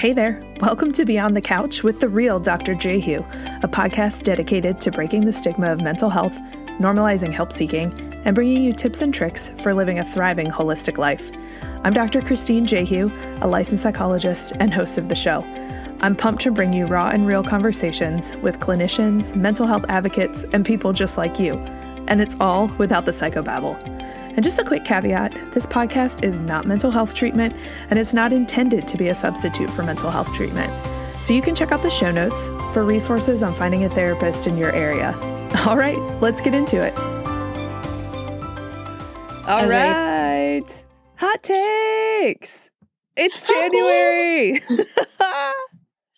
[0.00, 0.40] Hey there.
[0.62, 2.74] Welcome to Beyond the Couch with the real Dr.
[2.74, 3.18] Jehu,
[3.62, 6.32] a podcast dedicated to breaking the stigma of mental health,
[6.78, 7.92] normalizing help seeking,
[8.24, 11.30] and bringing you tips and tricks for living a thriving holistic life.
[11.84, 12.22] I'm Dr.
[12.22, 13.10] Christine Jehu,
[13.42, 15.42] a licensed psychologist and host of the show.
[16.00, 20.64] I'm pumped to bring you raw and real conversations with clinicians, mental health advocates, and
[20.64, 21.56] people just like you.
[22.08, 23.78] And it's all without the psychobabble.
[24.34, 27.54] And just a quick caveat this podcast is not mental health treatment,
[27.90, 30.72] and it's not intended to be a substitute for mental health treatment.
[31.20, 34.56] So you can check out the show notes for resources on finding a therapist in
[34.56, 35.14] your area.
[35.66, 36.96] All right, let's get into it.
[39.48, 40.64] All right.
[41.16, 42.70] Hot takes.
[43.16, 44.62] It's January.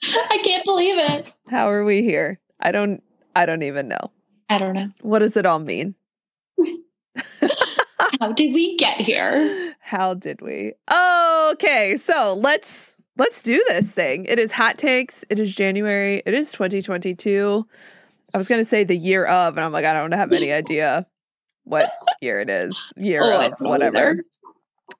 [0.02, 1.32] I can't believe it.
[1.48, 2.38] How are we here?
[2.60, 3.02] I don't
[3.34, 4.12] I don't even know.
[4.48, 4.88] I don't know.
[5.01, 5.95] What does it all mean?
[8.20, 9.74] How did we get here?
[9.80, 10.73] How did we?
[11.52, 14.24] Okay, so let's let's do this thing.
[14.24, 15.24] It is hot takes.
[15.30, 16.23] It is January.
[16.26, 17.66] It is 2022.
[18.35, 21.07] I was gonna say the year of, and I'm like, I don't have any idea
[21.65, 22.76] what year it is.
[22.96, 23.96] Year Oh, of whatever.
[23.98, 24.24] either.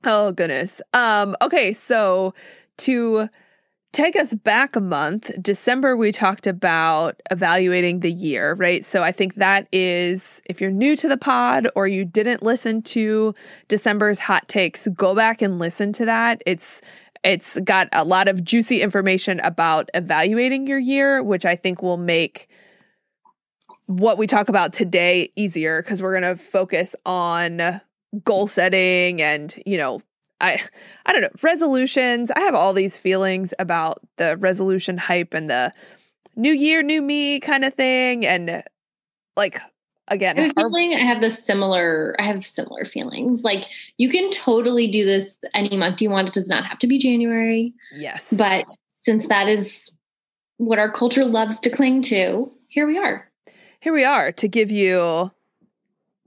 [0.05, 0.81] Oh goodness.
[0.93, 2.35] Um, okay, so
[2.79, 3.29] to
[3.93, 8.85] take us back a month, December we talked about evaluating the year, right?
[8.85, 12.83] So I think that is if you're new to the pod or you didn't listen
[12.83, 13.35] to
[13.69, 16.43] December's hot takes, go back and listen to that.
[16.47, 16.81] It's
[17.25, 21.97] it's got a lot of juicy information about evaluating your year, which I think will
[21.97, 22.48] make
[23.87, 27.81] what we talk about today easier because we're going to focus on
[28.25, 30.03] goal setting and, you know,
[30.43, 30.61] I
[31.07, 32.31] I don't know, resolutions.
[32.31, 35.73] I have all these feelings about the resolution hype and the
[36.37, 38.63] new year, new me kind of thing and
[39.37, 39.59] like
[40.09, 42.15] again, I have our- feeling I have the similar.
[42.19, 43.45] I have similar feelings.
[43.45, 43.65] Like
[43.97, 46.29] you can totally do this any month you want.
[46.29, 47.73] It does not have to be January.
[47.95, 48.29] yes.
[48.37, 48.67] But
[49.01, 49.91] since that is
[50.59, 53.29] what our culture loves to cling to, here we are.
[53.80, 55.30] here we are to give you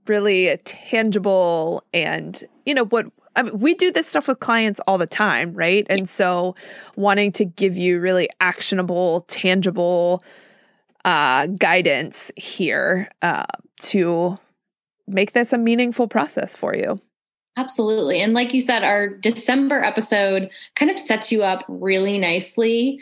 [0.07, 4.97] really tangible and you know what I mean, we do this stuff with clients all
[4.97, 5.85] the time, right?
[5.89, 6.55] And so
[6.95, 10.23] wanting to give you really actionable, tangible
[11.03, 13.45] uh, guidance here uh,
[13.81, 14.39] to
[15.07, 16.99] make this a meaningful process for you.
[17.57, 18.21] Absolutely.
[18.21, 22.99] And like you said, our December episode kind of sets you up really nicely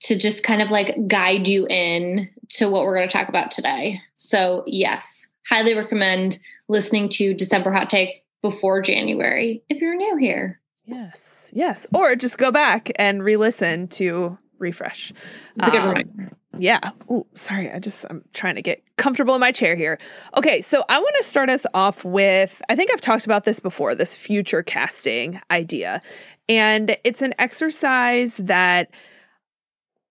[0.00, 3.50] to just kind of like guide you in to what we're going to talk about
[3.50, 4.00] today.
[4.16, 6.38] So, yes, highly recommend
[6.68, 10.60] listening to December Hot Takes before January if you're new here.
[10.84, 11.86] Yes, yes.
[11.94, 15.12] Or just go back and re listen to refresh.
[15.56, 16.30] It's a good Um.
[16.58, 16.80] Yeah.
[17.08, 17.70] Oh, sorry.
[17.70, 19.98] I just I'm trying to get comfortable in my chair here.
[20.36, 23.60] Okay, so I want to start us off with I think I've talked about this
[23.60, 26.02] before, this future casting idea.
[26.48, 28.90] And it's an exercise that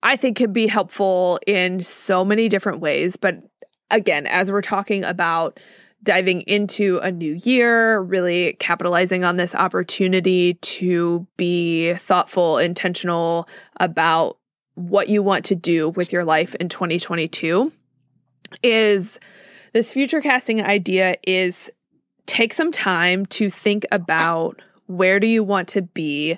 [0.02, 3.44] I think can be helpful in so many different ways, but
[3.92, 5.60] again, as we're talking about
[6.04, 13.48] diving into a new year, really capitalizing on this opportunity to be thoughtful, intentional
[13.80, 14.38] about
[14.76, 17.72] what you want to do with your life in 2022
[18.64, 19.20] is
[19.74, 21.70] this future casting idea is
[22.26, 26.38] take some time to think about where do you want to be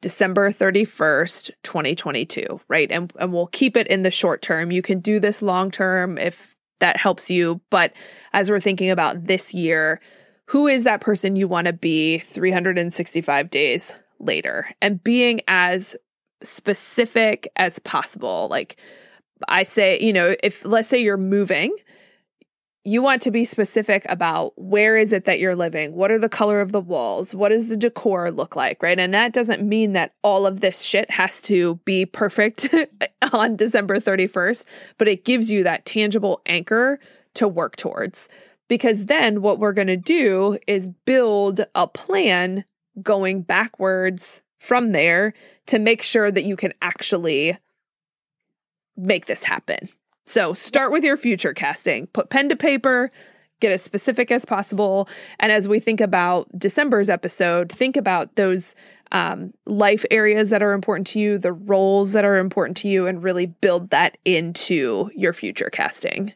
[0.00, 2.90] December 31st, 2022, right?
[2.90, 4.72] And, and we'll keep it in the short term.
[4.72, 7.60] You can do this long term if that helps you.
[7.70, 7.94] But
[8.32, 10.00] as we're thinking about this year,
[10.46, 14.68] who is that person you want to be 365 days later?
[14.82, 15.96] And being as
[16.42, 18.48] specific as possible.
[18.50, 18.76] Like
[19.48, 21.74] I say, you know, if let's say you're moving,
[22.84, 25.94] you want to be specific about where is it that you're living?
[25.94, 27.34] What are the color of the walls?
[27.34, 28.98] What does the decor look like, right?
[28.98, 32.74] And that doesn't mean that all of this shit has to be perfect
[33.32, 34.64] on December 31st,
[34.98, 36.98] but it gives you that tangible anchor
[37.34, 38.28] to work towards.
[38.68, 42.64] Because then what we're going to do is build a plan
[43.00, 45.34] going backwards from there
[45.66, 47.58] to make sure that you can actually
[48.96, 49.88] make this happen.
[50.24, 53.10] So start with your future casting, put pen to paper,
[53.60, 55.08] get as specific as possible.
[55.40, 58.74] And as we think about December's episode, think about those
[59.12, 63.06] um, life areas that are important to you, the roles that are important to you,
[63.06, 66.32] and really build that into your future casting.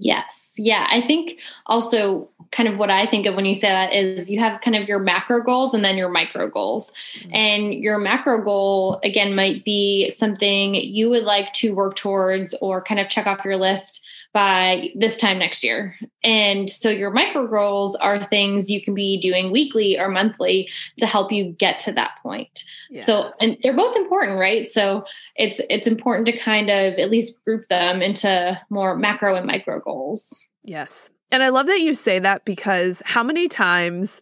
[0.00, 0.52] Yes.
[0.56, 0.86] Yeah.
[0.90, 4.40] I think also kind of what I think of when you say that is you
[4.40, 6.90] have kind of your macro goals and then your micro goals.
[7.20, 7.30] Mm.
[7.34, 12.82] And your macro goal, again, might be something you would like to work towards or
[12.82, 15.96] kind of check off your list by this time next year.
[16.22, 20.68] And so your micro goals are things you can be doing weekly or monthly
[20.98, 22.64] to help you get to that point.
[22.90, 23.02] Yeah.
[23.02, 24.66] So and they're both important, right?
[24.68, 25.04] So
[25.34, 29.80] it's it's important to kind of at least group them into more macro and micro
[29.80, 30.44] goals.
[30.62, 31.10] Yes.
[31.32, 34.20] And I love that you say that because how many times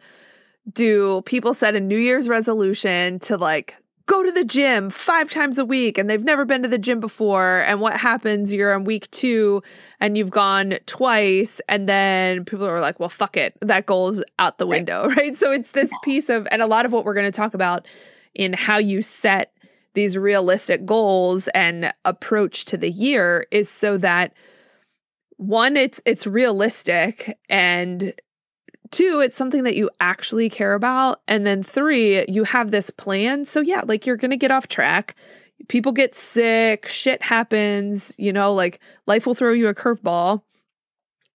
[0.73, 3.77] do people set a New Year's resolution to like
[4.09, 6.99] go to the gym five times a week and they've never been to the gym
[6.99, 7.59] before.
[7.61, 8.53] And what happens?
[8.53, 9.63] You're on week two
[10.01, 11.61] and you've gone twice.
[11.69, 13.55] And then people are like, well, fuck it.
[13.61, 15.09] That goal's out the window.
[15.09, 15.17] Right.
[15.17, 15.37] right?
[15.37, 17.87] So it's this piece of, and a lot of what we're going to talk about
[18.35, 19.53] in how you set
[19.93, 24.33] these realistic goals and approach to the year is so that
[25.37, 28.13] one it's it's realistic and
[28.91, 31.21] Two, it's something that you actually care about.
[31.29, 33.45] And then three, you have this plan.
[33.45, 35.15] So, yeah, like you're going to get off track.
[35.69, 40.43] People get sick, shit happens, you know, like life will throw you a curveball.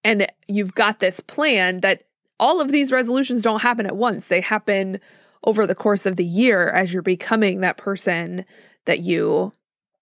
[0.03, 2.03] And you've got this plan that
[2.39, 4.27] all of these resolutions don't happen at once.
[4.27, 4.99] They happen
[5.43, 8.45] over the course of the year as you're becoming that person
[8.85, 9.51] that you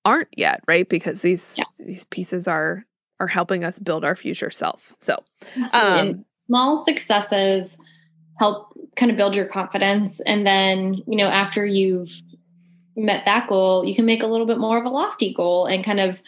[0.06, 0.88] aren't yet, right?
[0.88, 1.64] Because these yeah.
[1.80, 2.86] these pieces are
[3.20, 4.96] are helping us build our future self.
[5.00, 5.24] So,
[5.74, 7.78] um, small successes
[8.38, 10.20] help kind of build your confidence.
[10.22, 12.12] And then, you know, after you've
[12.98, 15.82] met that goal, you can make a little bit more of a lofty goal and
[15.82, 16.22] kind of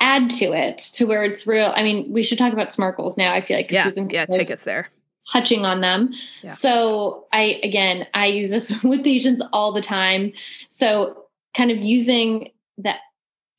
[0.00, 1.72] add to it to where it's real.
[1.74, 3.32] I mean, we should talk about SMART goals now.
[3.32, 4.90] I feel like yeah, yeah, take us there.
[5.32, 6.10] Touching on them.
[6.42, 6.50] Yeah.
[6.50, 10.32] So I again, I use this with patients all the time.
[10.68, 11.24] So
[11.54, 12.94] kind of using the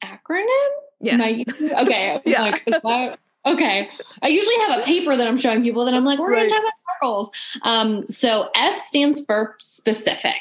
[0.03, 0.69] acronym.
[1.01, 1.41] Yes.
[1.81, 2.21] okay.
[2.25, 2.41] yeah.
[2.43, 3.89] Like, that Okay.
[4.21, 6.49] I usually have a paper that I'm showing people that I'm like, we're right.
[6.49, 7.29] going to talk about circles.
[7.63, 10.33] Um, so S stands for specific,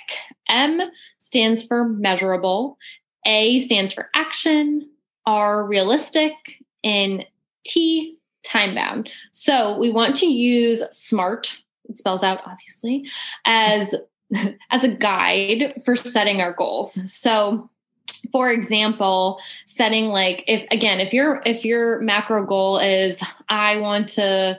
[0.48, 0.82] M
[1.18, 2.76] stands for measurable,
[3.26, 4.90] A stands for action,
[5.26, 6.32] R realistic,
[6.82, 7.24] and
[7.64, 9.10] T time bound.
[9.32, 11.58] So we want to use SMART,
[11.88, 13.06] it spells out obviously,
[13.44, 13.94] as
[14.70, 16.98] as a guide for setting our goals.
[17.12, 17.70] So
[18.32, 24.08] for example setting like if again if your if your macro goal is i want
[24.08, 24.58] to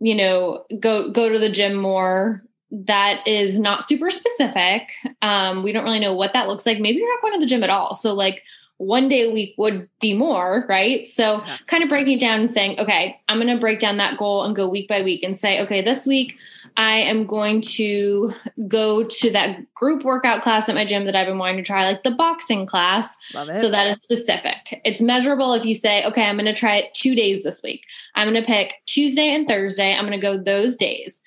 [0.00, 4.90] you know go go to the gym more that is not super specific
[5.20, 7.46] um we don't really know what that looks like maybe you're not going to the
[7.46, 8.42] gym at all so like
[8.82, 11.06] one day a week would be more, right?
[11.06, 11.56] So, yeah.
[11.68, 14.42] kind of breaking it down and saying, okay, I'm going to break down that goal
[14.42, 16.36] and go week by week and say, okay, this week
[16.76, 18.32] I am going to
[18.68, 21.84] go to that group workout class at my gym that I've been wanting to try,
[21.84, 23.16] like the boxing class.
[23.56, 24.80] So that is specific.
[24.84, 27.84] It's measurable if you say, okay, I'm going to try it two days this week.
[28.14, 29.94] I'm going to pick Tuesday and Thursday.
[29.94, 31.22] I'm going to go those days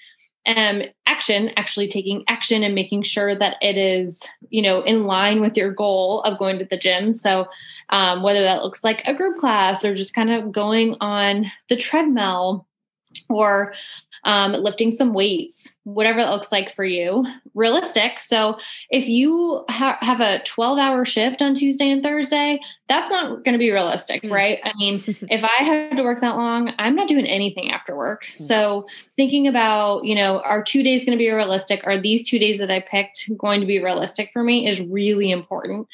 [0.46, 5.42] um, action, actually taking action and making sure that it is, you know, in line
[5.42, 7.12] with your goal of going to the gym.
[7.12, 7.48] So,
[7.90, 11.76] um, whether that looks like a group class or just kind of going on the
[11.76, 12.68] treadmill
[13.30, 13.74] or
[14.24, 18.20] um, lifting some weights, whatever that looks like for you, realistic.
[18.20, 18.58] So
[18.90, 23.54] if you ha- have a 12 hour shift on Tuesday and Thursday, that's not going
[23.54, 24.32] to be realistic, mm.
[24.32, 24.60] right?
[24.64, 28.26] I mean, if I have to work that long, I'm not doing anything after work.
[28.26, 31.86] So thinking about, you know, are two days going to be realistic?
[31.86, 35.32] Are these two days that I picked going to be realistic for me is really
[35.32, 35.88] important.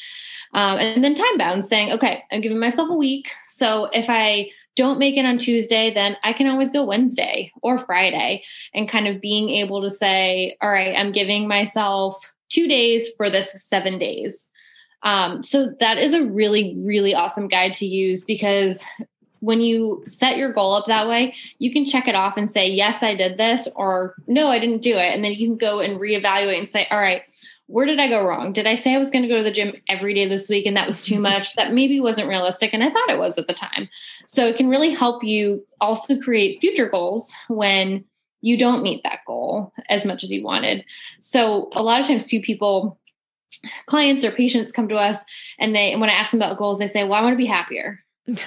[0.54, 3.32] Um, and then time bound, saying, okay, I'm giving myself a week.
[3.46, 7.78] So if I don't make it on Tuesday, then I can always go Wednesday or
[7.78, 13.10] Friday and kind of being able to say, all right, I'm giving myself two days
[13.18, 14.50] for this seven days.
[15.04, 18.86] Um, so that is a really, really awesome guide to use because
[19.40, 22.70] when you set your goal up that way, you can check it off and say,
[22.70, 25.16] yes, I did this, or no, I didn't do it.
[25.16, 27.24] And then you can go and reevaluate and say, all right,
[27.72, 28.52] where did I go wrong?
[28.52, 30.66] Did I say I was going to go to the gym every day this week
[30.66, 31.56] and that was too much?
[31.56, 32.74] That maybe wasn't realistic.
[32.74, 33.88] And I thought it was at the time.
[34.28, 38.04] So it can really help you also create future goals when
[38.42, 40.84] you don't meet that goal as much as you wanted.
[41.22, 43.00] So a lot of times, too, people,
[43.86, 45.24] clients or patients come to us
[45.60, 47.38] and they, and when I ask them about goals, they say, well, I want to
[47.38, 48.00] be happier.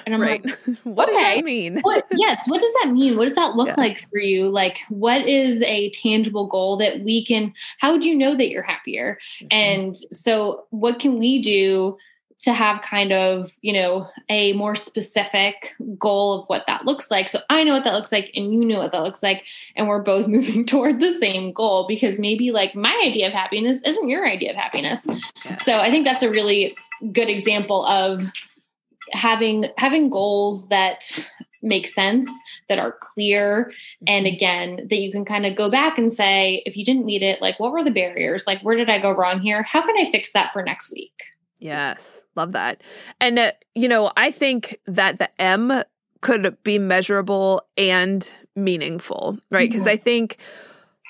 [0.05, 0.43] And I'm right.
[0.43, 1.17] like, what okay.
[1.17, 1.79] does that mean?
[1.81, 2.47] what, yes.
[2.47, 3.17] What does that mean?
[3.17, 4.49] What does that look like for you?
[4.49, 8.63] Like, what is a tangible goal that we can, how would you know that you're
[8.63, 9.17] happier?
[9.39, 9.47] Mm-hmm.
[9.51, 11.97] And so, what can we do
[12.37, 17.29] to have kind of, you know, a more specific goal of what that looks like?
[17.29, 19.45] So, I know what that looks like, and you know what that looks like.
[19.75, 23.81] And we're both moving toward the same goal because maybe like my idea of happiness
[23.83, 25.05] isn't your idea of happiness.
[25.45, 25.63] Yes.
[25.63, 26.75] So, I think that's a really
[27.11, 28.31] good example of
[29.11, 31.19] having having goals that
[31.61, 32.29] make sense
[32.69, 33.71] that are clear
[34.07, 34.35] and mm-hmm.
[34.35, 37.41] again that you can kind of go back and say if you didn't meet it
[37.41, 40.09] like what were the barriers like where did i go wrong here how can i
[40.11, 42.83] fix that for next week yes love that
[43.19, 45.83] and uh, you know i think that the m
[46.25, 49.69] could be measurable and meaningful, right?
[49.69, 49.91] Because mm-hmm.
[49.91, 50.37] I think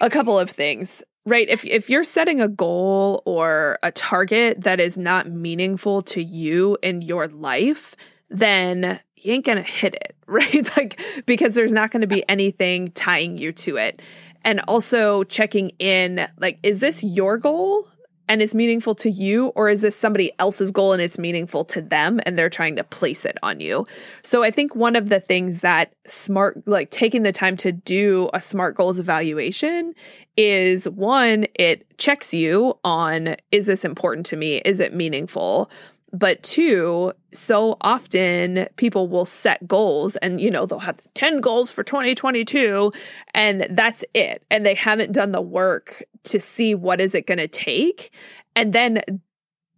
[0.01, 4.79] a couple of things right if if you're setting a goal or a target that
[4.79, 7.95] is not meaningful to you in your life
[8.29, 10.75] then you ain't gonna hit it right?
[10.75, 14.01] Like because there's not gonna be anything tying you to it.
[14.43, 17.87] And also checking in like is this your goal
[18.27, 21.81] and it's meaningful to you or is this somebody else's goal and it's meaningful to
[21.81, 23.85] them and they're trying to place it on you?
[24.23, 28.29] So i think one of the things that smart like taking the time to do
[28.33, 29.93] a smart goals evaluation
[30.37, 34.57] is one it checks you on is this important to me?
[34.57, 35.69] Is it meaningful?
[36.15, 41.71] But two, so often people will set goals and, you know, they'll have 10 goals
[41.71, 42.93] for 2022
[43.33, 44.41] and that's it.
[44.49, 48.11] And they haven't done the work to see what is it going to take.
[48.55, 49.01] And then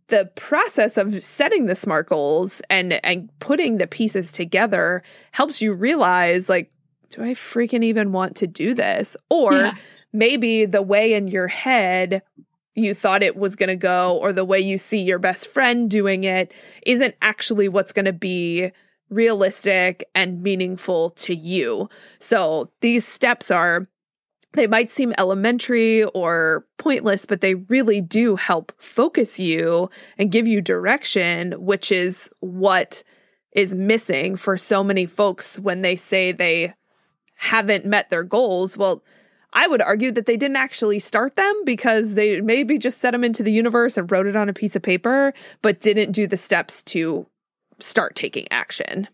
[0.07, 5.73] the process of setting the smart goals and and putting the pieces together helps you
[5.73, 6.71] realize like
[7.09, 9.15] do I freaking even want to do this?
[9.29, 9.75] Or yeah.
[10.11, 12.21] maybe the way in your head
[12.75, 15.89] you thought it was going to go or the way you see your best friend
[15.89, 16.51] doing it
[16.85, 18.71] isn't actually what's going to be
[19.09, 21.89] realistic and meaningful to you.
[22.19, 23.87] So these steps are
[24.57, 30.47] they might seem elementary or pointless, but they really do help focus you and give
[30.47, 33.03] you direction, which is what
[33.53, 36.73] is missing for so many folks when they say they
[37.35, 38.77] haven't met their goals.
[38.77, 39.03] Well,
[39.53, 43.23] I would argue that they didn't actually start them because they maybe just set them
[43.23, 46.37] into the universe and wrote it on a piece of paper, but didn't do the
[46.37, 47.25] steps to
[47.79, 49.07] start taking action.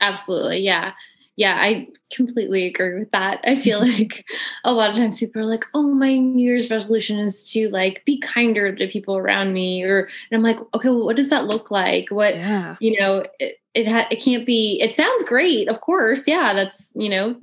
[0.00, 0.58] Absolutely.
[0.58, 0.92] Yeah.
[1.36, 3.40] Yeah, I completely agree with that.
[3.44, 4.24] I feel like
[4.62, 8.04] a lot of times people are like, "Oh, my New Year's resolution is to like
[8.04, 11.46] be kinder to people around me," or and I'm like, "Okay, well, what does that
[11.46, 12.10] look like?
[12.10, 12.76] What yeah.
[12.80, 14.78] you know?" It it, ha- it can't be.
[14.80, 16.28] It sounds great, of course.
[16.28, 17.36] Yeah, that's you know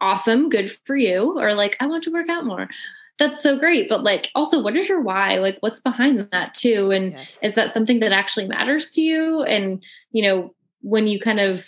[0.00, 1.38] awesome, good for you.
[1.38, 2.68] Or like, I want to work out more.
[3.18, 3.88] That's so great.
[3.88, 5.36] But like, also, what is your why?
[5.36, 6.90] Like, what's behind that too?
[6.90, 7.38] And yes.
[7.42, 9.42] is that something that actually matters to you?
[9.42, 11.66] And, you know, when you kind of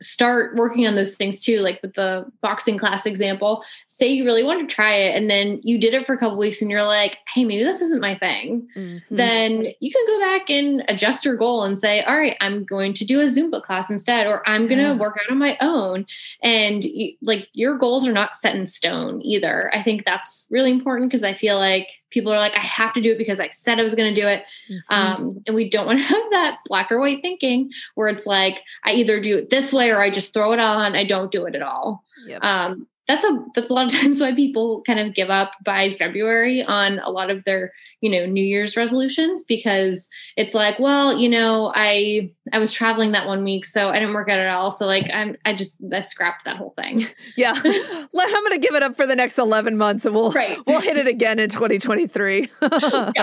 [0.00, 4.42] start working on those things too like with the boxing class example say you really
[4.42, 6.84] want to try it and then you did it for a couple weeks and you're
[6.84, 9.16] like hey maybe this isn't my thing mm-hmm.
[9.16, 12.92] then you can go back and adjust your goal and say all right i'm going
[12.92, 14.96] to do a zumba class instead or i'm going to yeah.
[14.96, 16.04] work out on my own
[16.42, 20.70] and you, like your goals are not set in stone either i think that's really
[20.70, 23.50] important because i feel like people are like, I have to do it because I
[23.50, 24.44] said I was going to do it.
[24.70, 24.94] Mm-hmm.
[24.94, 28.62] Um, and we don't want to have that black or white thinking where it's like,
[28.84, 30.94] I either do it this way or I just throw it on.
[30.94, 32.04] I don't do it at all.
[32.26, 32.42] Yep.
[32.42, 35.90] Um, that's a that's a lot of times why people kind of give up by
[35.90, 41.18] February on a lot of their you know New Year's resolutions because it's like well
[41.18, 44.50] you know I I was traveling that one week so I didn't work out at
[44.50, 47.06] all so like I'm I just I scrapped that whole thing
[47.36, 50.58] yeah I'm gonna give it up for the next eleven months and we'll right.
[50.66, 52.70] we'll hit it again in 2023 yeah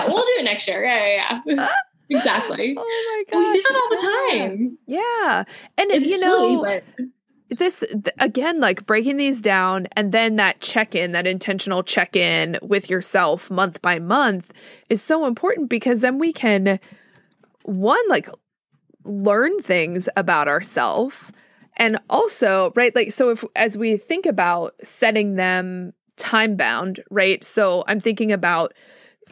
[0.06, 1.68] we'll do it next year yeah yeah.
[2.08, 2.74] exactly.
[2.76, 4.78] Oh my god, we see that all the time.
[4.86, 5.44] Yeah,
[5.78, 7.06] and it's you know, silly, but
[7.58, 7.84] this
[8.18, 13.80] again like breaking these down and then that check-in that intentional check-in with yourself month
[13.82, 14.52] by month
[14.88, 16.78] is so important because then we can
[17.64, 18.28] one like
[19.04, 21.32] learn things about ourselves
[21.76, 27.42] and also right like so if as we think about setting them time bound right
[27.42, 28.72] so i'm thinking about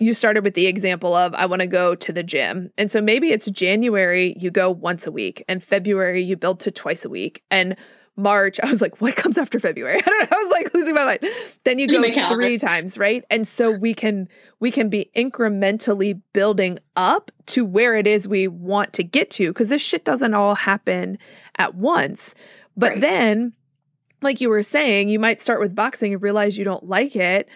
[0.00, 2.72] you started with the example of I want to go to the gym.
[2.78, 6.70] And so maybe it's January, you go once a week, and February, you build to
[6.70, 7.44] twice a week.
[7.50, 7.76] And
[8.20, 9.98] March, I was like, what comes after February?
[9.98, 10.36] I don't know.
[10.36, 11.26] I was like losing my mind.
[11.64, 13.24] Then you go three times, right?
[13.30, 18.48] And so we can we can be incrementally building up to where it is we
[18.48, 21.18] want to get to because this shit doesn't all happen
[21.56, 22.34] at once.
[22.76, 23.00] But right.
[23.00, 23.52] then,
[24.22, 27.48] like you were saying, you might start with boxing and realize you don't like it.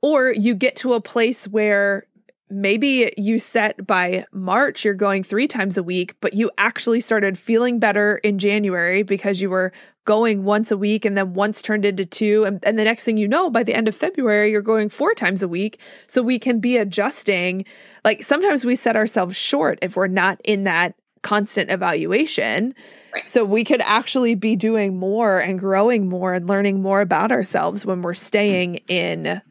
[0.00, 2.06] Or you get to a place where
[2.50, 7.38] maybe you set by March, you're going three times a week, but you actually started
[7.38, 9.72] feeling better in January because you were
[10.08, 12.44] going once a week and then once turned into two.
[12.44, 15.12] And, and the next thing you know, by the end of February, you're going four
[15.12, 15.78] times a week.
[16.06, 17.66] So we can be adjusting.
[18.06, 22.74] Like sometimes we set ourselves short if we're not in that constant evaluation.
[23.12, 23.28] Right.
[23.28, 27.84] So we could actually be doing more and growing more and learning more about ourselves
[27.84, 29.42] when we're staying in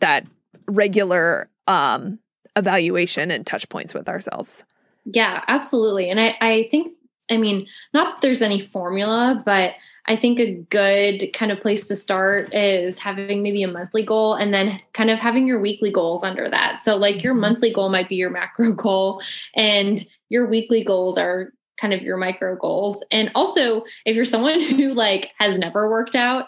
[0.00, 0.26] that
[0.66, 2.18] regular um,
[2.56, 4.64] evaluation and touch points with ourselves.
[5.04, 6.10] Yeah, absolutely.
[6.10, 6.95] And I, I think,
[7.30, 9.74] I mean, not there's any formula, but
[10.06, 14.34] I think a good kind of place to start is having maybe a monthly goal
[14.34, 16.78] and then kind of having your weekly goals under that.
[16.78, 17.40] So, like, your mm-hmm.
[17.40, 19.20] monthly goal might be your macro goal,
[19.54, 23.04] and your weekly goals are kind of your micro goals.
[23.10, 26.46] And also, if you're someone who like has never worked out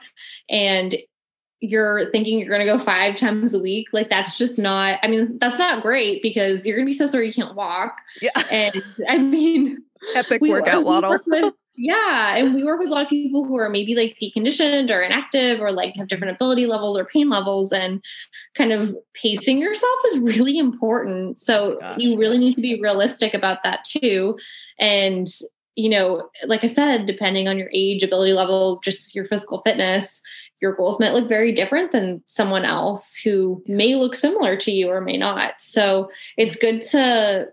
[0.49, 0.95] and
[1.61, 5.09] you're thinking you're going to go five times a week, like that's just not, I
[5.09, 8.01] mean, that's not great because you're going to be so sore you can't walk.
[8.23, 8.31] Yeah.
[8.51, 9.83] And I mean,
[10.15, 11.19] epic we, workout waddle.
[11.77, 12.37] yeah.
[12.37, 15.61] And we work with a lot of people who are maybe like deconditioned or inactive
[15.61, 17.73] or like have different ability levels or pain levels.
[17.73, 18.03] And
[18.55, 21.39] kind of pacing yourself is really important.
[21.39, 24.39] So oh you really need to be realistic about that too.
[24.79, 25.27] And
[25.79, 30.21] you know, like I said, depending on your age, ability level, just your physical fitness,
[30.61, 34.91] your goals might look very different than someone else who may look similar to you
[34.91, 35.61] or may not.
[35.61, 37.47] So it's good to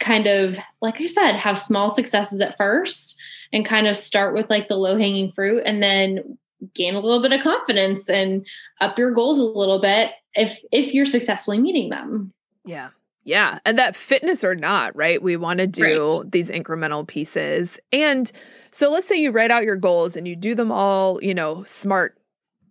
[0.00, 3.16] kind of, like I said, have small successes at first
[3.52, 6.38] and kind of start with like the low hanging fruit and then
[6.74, 8.46] gain a little bit of confidence and
[8.80, 12.32] up your goals a little bit if if you're successfully meeting them.
[12.64, 12.90] Yeah.
[13.24, 13.58] Yeah.
[13.64, 15.22] And that fitness or not, right?
[15.22, 16.32] We want to do right.
[16.32, 17.78] these incremental pieces.
[17.92, 18.30] And
[18.70, 21.62] so let's say you write out your goals and you do them all, you know,
[21.64, 22.18] smart,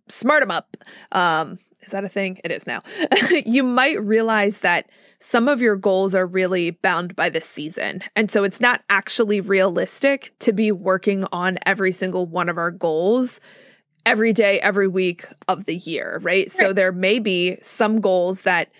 [0.08, 0.76] smart them up.
[1.12, 2.40] Um, is that a thing?
[2.44, 2.82] It is now.
[3.46, 8.02] you might realize that some of your goals are really bound by the season.
[8.16, 12.70] And so it's not actually realistic to be working on every single one of our
[12.70, 13.40] goals
[14.06, 16.24] every day, every week of the year, right?
[16.24, 16.50] right.
[16.50, 18.70] So there may be some goals that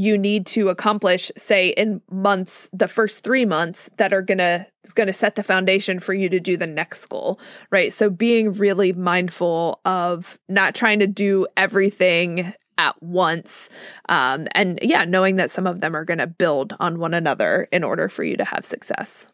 [0.00, 4.66] you need to accomplish say in months the first 3 months that are going to
[4.82, 7.38] is going to set the foundation for you to do the next goal
[7.70, 7.92] right?
[7.92, 13.68] So being really mindful of not trying to do everything at once
[14.08, 17.68] um, and yeah knowing that some of them are going to build on one another
[17.70, 19.28] in order for you to have success.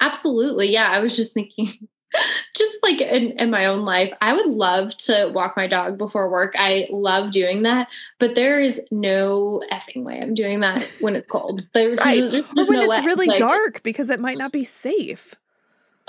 [0.00, 0.72] Absolutely.
[0.72, 1.68] Yeah i was just thinking
[2.56, 6.30] just like in, in, my own life, I would love to walk my dog before
[6.30, 6.54] work.
[6.56, 7.88] I love doing that,
[8.18, 11.62] but there is no effing way I'm doing that when it's cold.
[11.74, 12.20] There's, right.
[12.20, 13.04] there's, when no it's way.
[13.04, 15.34] really like, dark because it might not be safe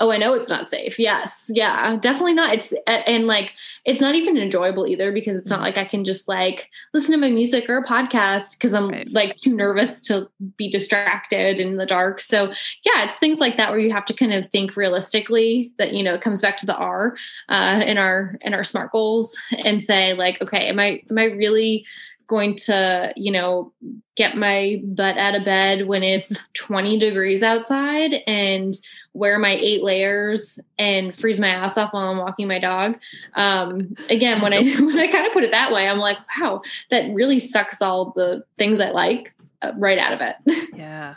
[0.00, 0.98] oh i know it's not safe.
[0.98, 1.50] Yes.
[1.52, 1.96] Yeah.
[1.96, 2.54] Definitely not.
[2.54, 3.52] It's and like
[3.84, 5.64] it's not even enjoyable either because it's not mm-hmm.
[5.64, 9.10] like i can just like listen to my music or a podcast because i'm right.
[9.12, 12.20] like too nervous to be distracted in the dark.
[12.20, 12.46] So
[12.84, 16.02] yeah it's things like that where you have to kind of think realistically that you
[16.02, 17.16] know it comes back to the r
[17.48, 21.24] uh, in our in our smart goals and say like okay am i am i
[21.24, 21.84] really
[22.30, 23.72] going to, you know,
[24.16, 28.74] get my butt out of bed when it's 20 degrees outside and
[29.12, 32.98] wear my eight layers and freeze my ass off while I'm walking my dog.
[33.34, 36.62] Um, again, when I when I kind of put it that way, I'm like, wow,
[36.90, 40.68] that really sucks all the things I like uh, right out of it.
[40.76, 41.16] Yeah.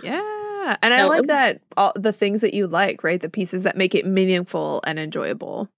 [0.00, 0.76] Yeah.
[0.80, 3.20] And I like that all the things that you like, right?
[3.20, 5.68] The pieces that make it meaningful and enjoyable.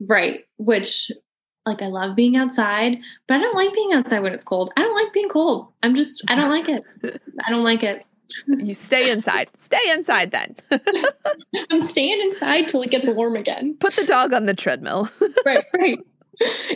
[0.00, 0.44] Right.
[0.56, 1.12] Which
[1.66, 4.72] like I love being outside, but I don't like being outside when it's cold.
[4.76, 5.68] I don't like being cold.
[5.82, 6.84] I'm just I don't like it.
[7.44, 8.04] I don't like it.
[8.46, 9.48] you stay inside.
[9.56, 10.56] Stay inside then.
[11.70, 13.76] I'm staying inside till it gets warm again.
[13.78, 15.08] Put the dog on the treadmill.
[15.46, 15.98] right, right.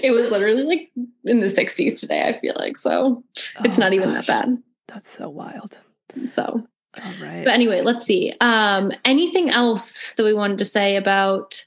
[0.02, 0.90] It was literally like
[1.24, 2.76] in the 60s today, I feel like.
[2.76, 3.24] So
[3.64, 4.26] it's oh, not even gosh.
[4.26, 4.62] that bad.
[4.86, 5.80] That's so wild.
[6.26, 6.66] So
[7.04, 7.44] all right.
[7.44, 8.32] But anyway, let's see.
[8.40, 11.64] Um, anything else that we wanted to say about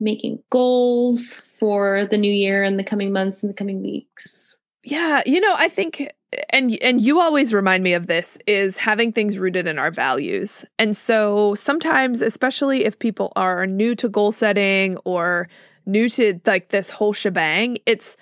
[0.00, 4.58] making goals for the new year and the coming months and the coming weeks?
[4.82, 6.12] Yeah, you know, I think
[6.50, 10.64] and and you always remind me of this is having things rooted in our values.
[10.80, 15.48] And so sometimes especially if people are new to goal setting or
[15.86, 18.16] new to like this whole shebang, it's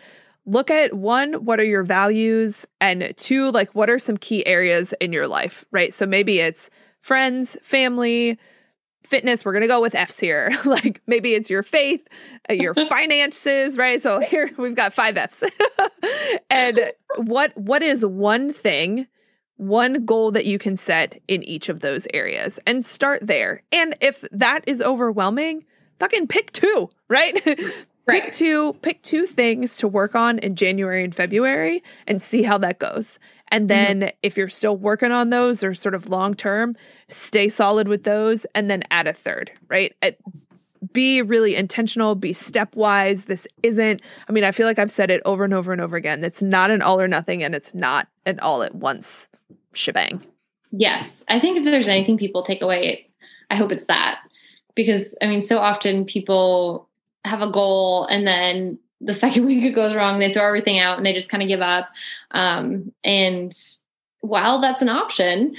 [0.45, 4.93] look at one what are your values and two like what are some key areas
[5.01, 5.95] in your life, right?
[5.95, 6.69] So maybe it's
[7.01, 8.39] friends, family,
[9.11, 10.51] fitness, we're going to go with F's here.
[10.65, 12.07] like maybe it's your faith,
[12.49, 14.01] uh, your finances, right?
[14.01, 15.43] So here we've got five F's.
[16.51, 19.07] and what what is one thing,
[19.57, 23.63] one goal that you can set in each of those areas and start there.
[23.71, 25.65] And if that is overwhelming,
[25.99, 27.39] fucking pick two, right?
[28.07, 28.25] Right.
[28.25, 32.59] Pick two, pick two things to work on in January and February and see how
[32.59, 33.19] that goes.
[33.51, 33.67] And mm-hmm.
[33.69, 34.17] then mm-hmm.
[34.23, 36.77] if you're still working on those or sort of long term,
[37.09, 39.95] stay solid with those and then add a third, right?
[40.93, 43.27] Be really intentional, be stepwise.
[43.27, 45.97] This isn't, I mean, I feel like I've said it over and over and over
[45.97, 46.25] again.
[46.25, 49.29] It's not an all or nothing and it's not an all at once
[49.73, 50.25] shebang.
[50.73, 51.25] Yes.
[51.29, 53.09] I think if there's anything people take away,
[53.51, 54.21] I hope it's that.
[54.77, 56.89] Because I mean, so often people
[57.25, 60.97] have a goal and then the second week it goes wrong, they throw everything out
[60.97, 61.91] and they just kind of give up.
[62.31, 63.53] Um, and
[64.21, 65.57] while that's an option,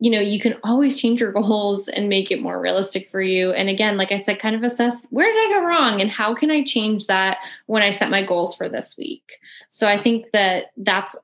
[0.00, 3.52] you know, you can always change your goals and make it more realistic for you.
[3.52, 6.34] And again, like I said, kind of assess where did I go wrong and how
[6.34, 9.38] can I change that when I set my goals for this week.
[9.70, 11.16] So I think that that's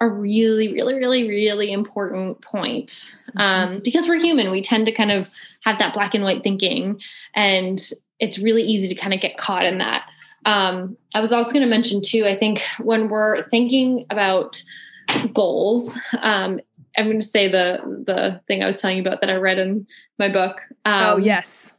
[0.00, 2.88] a really, really, really, really important point.
[3.36, 3.38] Mm-hmm.
[3.38, 5.30] Um, because we're human, we tend to kind of
[5.60, 7.00] have that black and white thinking,
[7.34, 7.80] and
[8.18, 10.08] it's really easy to kind of get caught in that.
[10.44, 14.62] Um, I was also going to mention too, I think when we're thinking about
[15.32, 16.60] goals, um,
[16.96, 19.58] I'm going to say the the thing I was telling you about that I read
[19.58, 19.86] in
[20.18, 20.60] my book.
[20.84, 21.72] oh um, yes.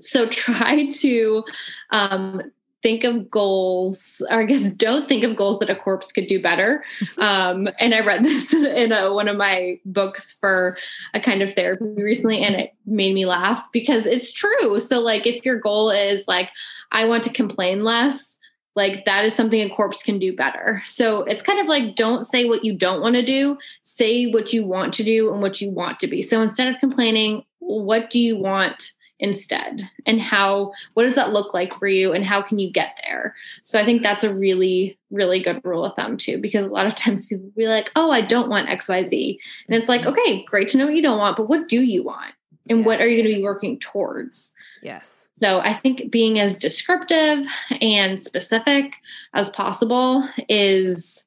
[0.00, 1.44] So try to
[1.90, 2.40] um,
[2.84, 6.40] think of goals, or I guess don't think of goals that a corpse could do
[6.40, 6.84] better.
[7.16, 10.76] Um, and I read this in a, one of my books for
[11.14, 14.78] a kind of therapy recently, and it made me laugh because it's true.
[14.78, 16.50] So, like, if your goal is like,
[16.92, 18.36] I want to complain less,
[18.76, 20.82] like that is something a corpse can do better.
[20.84, 24.52] So it's kind of like don't say what you don't want to do, say what
[24.52, 26.20] you want to do and what you want to be.
[26.20, 28.92] So instead of complaining, what do you want?
[29.18, 29.82] Instead?
[30.06, 33.34] And how what does that look like for you and how can you get there?
[33.62, 36.86] So i think that's a really really good rule of thumb too because a lot
[36.86, 40.10] of times people be like oh i don't want xyz and it's like mm-hmm.
[40.10, 42.34] okay great to know what you don't want but what do you want?
[42.68, 42.86] And yes.
[42.86, 44.54] what are you going to be working towards?
[44.82, 45.26] Yes.
[45.36, 47.46] So i think being as descriptive
[47.80, 48.94] and specific
[49.34, 51.24] as possible is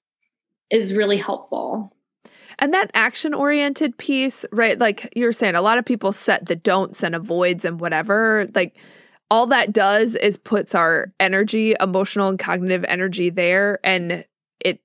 [0.70, 1.94] is really helpful
[2.60, 4.78] and that action oriented piece, right?
[4.78, 8.50] Like you're saying, a lot of people set the don'ts and avoids and whatever.
[8.56, 8.78] Like
[9.30, 14.26] all that does is puts our energy, emotional and cognitive energy there and
[14.60, 14.82] it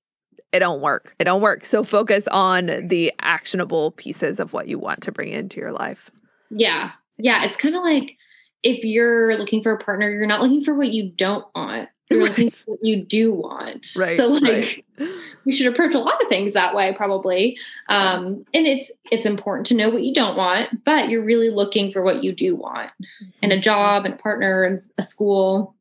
[0.53, 1.15] it don't work.
[1.19, 1.65] It don't work.
[1.65, 6.11] So focus on the actionable pieces of what you want to bring into your life.
[6.51, 6.91] Yeah.
[7.19, 7.45] Yeah.
[7.45, 8.17] It's kind of like
[8.63, 12.23] if you're looking for a partner, you're not looking for what you don't want you're
[12.23, 13.87] looking for what you do want.
[14.03, 14.17] Right.
[14.17, 15.09] So like right.
[15.45, 17.59] we should approach a lot of things that way probably.
[17.89, 21.93] Um, and it's it's important to know what you don't want, but you're really looking
[21.93, 22.91] for what you do want.
[22.91, 23.31] Mm-hmm.
[23.43, 25.77] And a job and a partner and a school.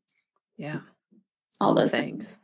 [0.56, 0.80] Yeah.
[1.60, 2.26] All those things.
[2.26, 2.38] things.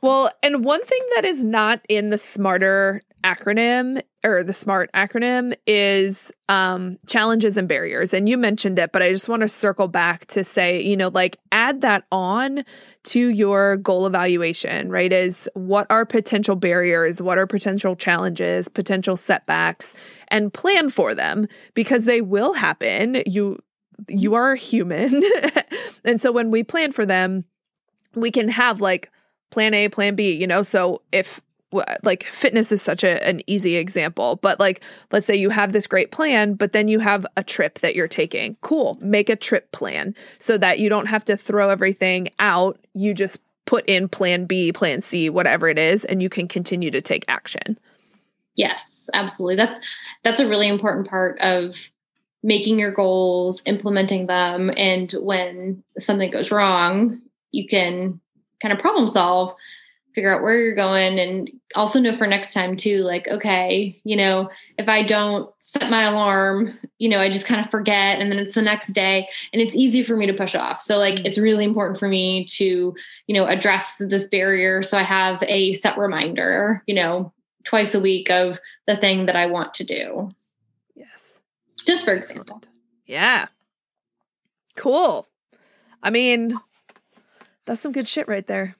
[0.00, 5.54] Well, and one thing that is not in the smarter acronym or the SMART acronym
[5.66, 8.12] is um, challenges and barriers.
[8.12, 11.08] And you mentioned it, but I just want to circle back to say, you know,
[11.08, 12.64] like add that on
[13.04, 15.12] to your goal evaluation, right?
[15.12, 17.22] Is what are potential barriers?
[17.22, 19.94] What are potential challenges, potential setbacks,
[20.28, 23.22] and plan for them because they will happen.
[23.26, 23.60] You
[24.08, 25.22] you are human.
[26.04, 27.44] and so when we plan for them,
[28.14, 29.10] we can have like
[29.50, 30.62] plan A, plan B, you know?
[30.62, 31.40] So if
[32.02, 35.86] like fitness is such a, an easy example, but like let's say you have this
[35.86, 38.56] great plan, but then you have a trip that you're taking.
[38.60, 38.98] Cool.
[39.00, 42.78] Make a trip plan so that you don't have to throw everything out.
[42.94, 46.90] You just put in plan B, plan C, whatever it is, and you can continue
[46.90, 47.78] to take action.
[48.54, 49.56] Yes, absolutely.
[49.56, 49.80] That's
[50.22, 51.90] that's a really important part of
[52.42, 58.20] making your goals, implementing them, and when something goes wrong, you can
[58.60, 59.54] kind of problem solve
[60.16, 64.16] figure out where you're going and also know for next time too like okay you
[64.16, 68.32] know if i don't set my alarm you know i just kind of forget and
[68.32, 70.80] then it's the next day and it's easy for me to push off.
[70.80, 71.26] So like mm-hmm.
[71.26, 72.94] it's really important for me to
[73.26, 74.82] you know address this barrier.
[74.82, 77.32] So i have a set reminder you know
[77.64, 80.30] twice a week of the thing that i want to do.
[80.94, 81.40] Yes.
[81.84, 82.62] Just for example.
[83.04, 83.46] Yeah.
[84.76, 85.28] Cool.
[86.02, 86.58] I mean
[87.66, 88.76] that's some good shit right there.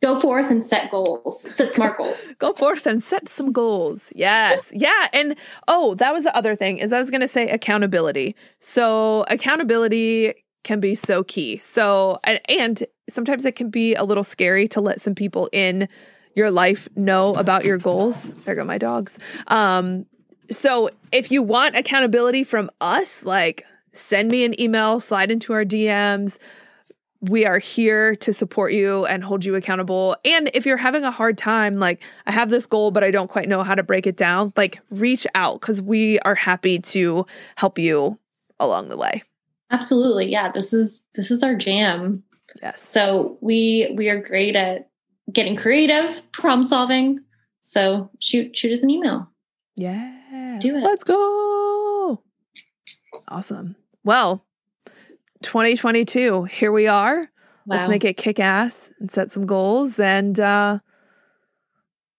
[0.00, 1.42] Go forth and set goals.
[1.42, 2.24] Set smart goals.
[2.38, 4.12] Go forth and set some goals.
[4.14, 4.70] Yes.
[4.72, 8.36] Yeah and oh that was the other thing is i was going to say accountability.
[8.60, 11.58] So accountability can be so key.
[11.58, 15.88] So and, and sometimes it can be a little scary to let some people in
[16.36, 18.30] your life know about your goals.
[18.44, 19.18] There go my dogs.
[19.48, 20.06] Um
[20.50, 25.64] so if you want accountability from us like send me an email slide into our
[25.64, 26.38] dms
[27.20, 30.16] we are here to support you and hold you accountable.
[30.24, 33.28] And if you're having a hard time, like I have this goal, but I don't
[33.28, 37.26] quite know how to break it down, like reach out because we are happy to
[37.56, 38.18] help you
[38.60, 39.22] along the way.
[39.70, 40.30] Absolutely.
[40.30, 40.52] Yeah.
[40.52, 42.22] This is this is our jam.
[42.62, 42.88] Yes.
[42.88, 44.88] So we we are great at
[45.32, 47.20] getting creative, problem solving.
[47.62, 49.28] So shoot shoot us an email.
[49.74, 50.58] Yeah.
[50.60, 50.84] Do it.
[50.84, 52.22] Let's go.
[53.28, 53.76] Awesome.
[54.04, 54.44] Well,
[55.42, 57.30] 2022, here we are.
[57.66, 57.76] Wow.
[57.76, 60.78] Let's make it kick ass and set some goals and uh,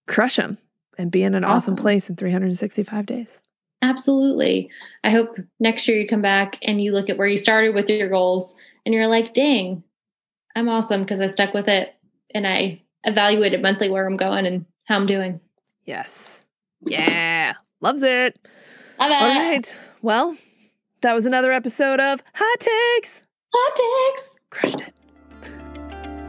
[0.08, 0.58] crush them
[0.97, 1.73] and be in an awesome.
[1.73, 3.41] awesome place in 365 days.
[3.82, 4.69] Absolutely.
[5.03, 7.89] I hope next year you come back and you look at where you started with
[7.89, 8.53] your goals
[8.86, 9.84] and you're like, dang,
[10.55, 11.95] I'm awesome because I stuck with it
[12.36, 15.39] and I evaluated monthly where I'm going and how I'm doing.
[15.86, 16.43] Yes.
[16.82, 17.53] Yeah.
[17.82, 18.38] Loves it.
[18.99, 19.13] Love it.
[19.13, 19.77] All right.
[20.01, 20.36] Well,
[21.01, 23.23] that was another episode of Hot Takes.
[23.53, 23.75] Hot
[24.15, 24.35] Takes.
[24.49, 24.93] Crushed it.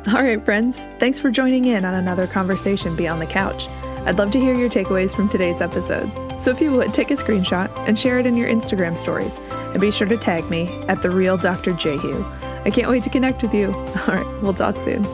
[0.09, 0.79] All right, friends.
[0.99, 3.69] Thanks for joining in on another conversation beyond the couch.
[4.07, 6.11] I'd love to hear your takeaways from today's episode.
[6.41, 9.33] So if you would, take a screenshot and share it in your Instagram stories.
[9.51, 11.75] And be sure to tag me at the real Dr.
[11.75, 12.25] Jehu.
[12.65, 13.75] I can't wait to connect with you.
[14.09, 15.05] All right, we'll talk soon.